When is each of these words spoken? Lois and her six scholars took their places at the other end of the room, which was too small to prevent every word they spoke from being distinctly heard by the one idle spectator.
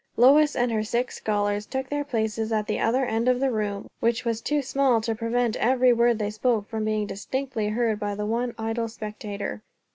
Lois 0.17 0.55
and 0.55 0.71
her 0.71 0.81
six 0.81 1.17
scholars 1.17 1.67
took 1.67 1.87
their 1.89 2.03
places 2.03 2.51
at 2.51 2.65
the 2.65 2.79
other 2.79 3.05
end 3.05 3.27
of 3.29 3.39
the 3.39 3.51
room, 3.51 3.87
which 3.99 4.25
was 4.25 4.41
too 4.41 4.59
small 4.63 4.99
to 4.99 5.13
prevent 5.13 5.55
every 5.57 5.93
word 5.93 6.17
they 6.17 6.31
spoke 6.31 6.67
from 6.67 6.85
being 6.85 7.05
distinctly 7.05 7.67
heard 7.69 7.99
by 7.99 8.15
the 8.15 8.25
one 8.25 8.51
idle 8.57 8.87
spectator. 8.87 9.61